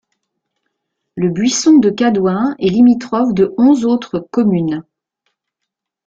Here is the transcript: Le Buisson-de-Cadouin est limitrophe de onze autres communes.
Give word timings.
Le 1.15 1.29
Buisson-de-Cadouin 1.29 2.55
est 2.57 2.69
limitrophe 2.69 3.35
de 3.35 3.53
onze 3.59 3.85
autres 3.85 4.17
communes. 4.31 4.83